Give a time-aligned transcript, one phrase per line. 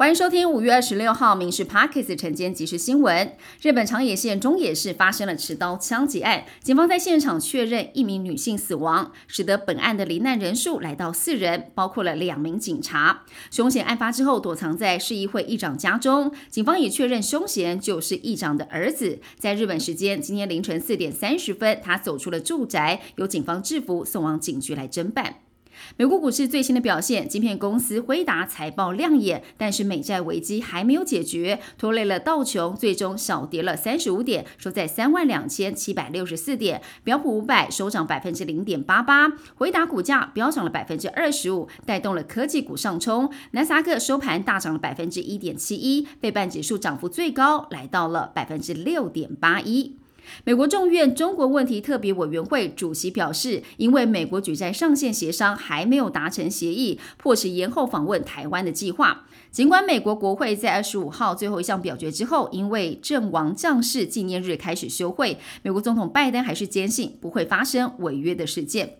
[0.00, 3.36] 欢迎收听五月二十六号《民事 Parkes》晨间即时新闻。
[3.60, 13.24] 日本长野县中野市发生了持刀枪击案，警方在现场确认一名女性死亡，使得本案的罹难人数来到四人，包括了两名警察。
[13.50, 19.18] 凶嫌案发之后躲藏在市议会议长家中，警方也确认凶嫌就是议长的儿子。
[19.38, 25.40] 在日本时间今天凌晨四点三十分，他走出了住宅，由警方制服送往警局来侦办。
[25.96, 36.80] 美国股市最新的表现，晶片公司辉达财报亮眼，但是美债危机还没有解决，拖累了道琼，最终小跌了三十五点，收在三万两千七百六十四点。
[37.04, 43.30] 标普五百收涨百分之零点八八，辉达股价飙涨了百分之二十五，带动了科技股上冲。
[43.52, 49.99] 纳斯达克收盘大涨了百分之一点七一，费半指数涨幅最高来到了百分之六点八一。
[50.44, 59.26] 美国众院中国问题特别委员会主席表示，因为美国举债上限协商还没有达成协议，迫使延后访问台湾的计划。
[59.50, 68.99] 尽管美国国会在二十五号最后一项表决之后，因为阵亡将士纪念日开始休会，美国总统拜登还是坚信不会发生违约的事件。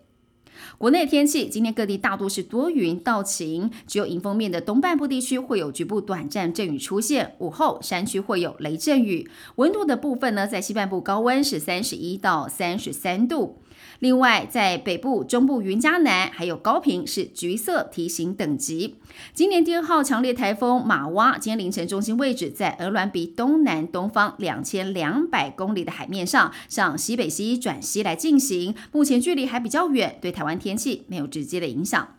[0.79, 7.35] 国内天气，今天各地大多是多云到晴，只有迎风面的东半部地区会有局部短暂阵雨出现。
[7.39, 9.29] 午后山区会有雷阵雨。
[9.57, 13.59] 温度的部分呢，在西半部高温是三十一到三十三度。
[13.99, 18.97] 另外，在北部、中部、云嘉南还有高平是橘色提醒等级。
[19.35, 32.17] 今年第二号强烈台风马洼，今天凌晨中心位置在鹅銮鼻东南东方两千两百公里的海面上，向西北西转西来进行，目前距离还比较远，对台湾天气没有直接的影响。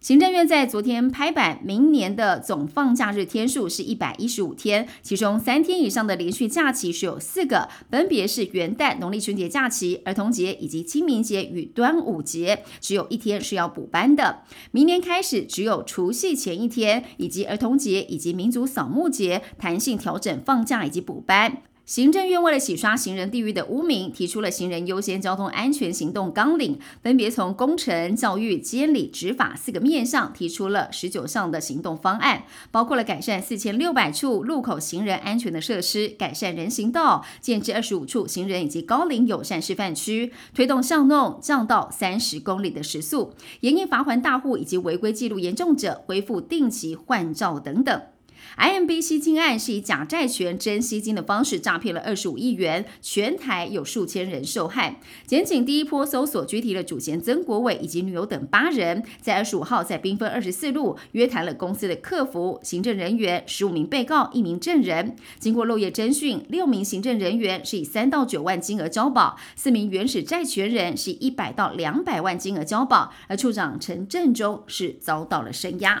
[0.00, 14.42] 行政院在昨天拍板，明年的总放假日天数是一百一十五天，其中三天以上的连续假期是有四个，分别是元旦、农历春节假期、儿童节以及清明节与端午节，只有一天是要补班的。
[14.72, 21.62] 明年开始，只有除夕前一天以及儿童节以及民族扫墓节弹性调整放假以及补班。
[21.86, 48.13] 行政院为了洗刷行人地域的污名，提出了行人优先交通安全行动纲领，分别从工程、教育、监理、执法四个面上提出了十九项的行动方案，包括了改善四千六百处路口行人安全的设施，改善人行道，建制二十五处行人以及高龄友善示范区，推动巷弄降到三十公里的时速，严厉罚还大户以及违规记录严重者，恢复定期换照等等。
[48.56, 55.00] IMB 吸金案是以假债权真吸金的方式诈骗了二十五亿元，全台有数千人受害。
[55.26, 65.16] 检警第一波搜索拘提了主嫌曾国伟以及女友等八人，在二十五号在兵分二十四路约谈了公司的客服、行政人员、十五名被告、一名证人。
[65.38, 76.00] 经过漏夜侦讯，六名行政人员是以三到九万金额交保，四名原始债权人是一百到两百万金额交保，而处长陈振中是遭到了声压。